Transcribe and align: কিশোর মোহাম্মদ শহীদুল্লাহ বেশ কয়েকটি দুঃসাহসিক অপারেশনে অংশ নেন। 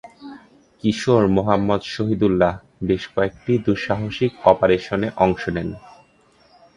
কিশোর 0.83 1.23
মোহাম্মদ 1.27 1.81
শহীদুল্লাহ 1.93 2.53
বেশ 2.83 3.03
কয়েকটি 3.15 3.53
দুঃসাহসিক 3.65 4.31
অপারেশনে 4.51 5.07
অংশ 5.25 5.43
নেন। 5.55 5.69